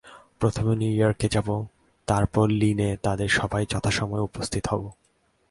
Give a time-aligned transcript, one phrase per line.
[0.39, 1.47] প্রথমে নিউ ইয়র্কে যাব,
[2.07, 4.83] তারপর লীনে তাদের সভায় যথাসময়ে উপস্থিত হব।